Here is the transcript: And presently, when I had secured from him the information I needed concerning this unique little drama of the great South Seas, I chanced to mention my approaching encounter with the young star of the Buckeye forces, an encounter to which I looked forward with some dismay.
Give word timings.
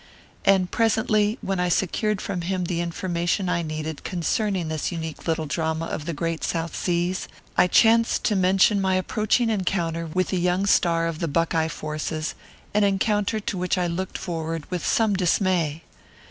And 0.45 0.71
presently, 0.71 1.37
when 1.43 1.59
I 1.59 1.65
had 1.65 1.73
secured 1.73 2.21
from 2.21 2.41
him 2.41 2.63
the 2.63 2.81
information 2.81 3.47
I 3.49 3.61
needed 3.61 4.03
concerning 4.03 4.67
this 4.67 4.91
unique 4.91 5.27
little 5.27 5.45
drama 5.45 5.85
of 5.85 6.05
the 6.05 6.13
great 6.13 6.43
South 6.43 6.75
Seas, 6.75 7.27
I 7.55 7.67
chanced 7.67 8.23
to 8.23 8.35
mention 8.35 8.81
my 8.81 8.95
approaching 8.95 9.51
encounter 9.51 10.07
with 10.07 10.29
the 10.29 10.39
young 10.39 10.65
star 10.65 11.05
of 11.05 11.19
the 11.19 11.27
Buckeye 11.27 11.67
forces, 11.67 12.33
an 12.73 12.83
encounter 12.83 13.39
to 13.41 13.57
which 13.59 13.77
I 13.77 13.85
looked 13.85 14.17
forward 14.17 14.65
with 14.71 14.83
some 14.83 15.13
dismay. 15.13 15.83